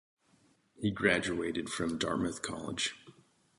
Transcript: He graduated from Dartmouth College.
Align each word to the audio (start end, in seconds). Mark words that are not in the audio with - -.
He 0.79 0.89
graduated 0.89 1.69
from 1.69 1.99
Dartmouth 1.99 2.41
College. 2.41 2.95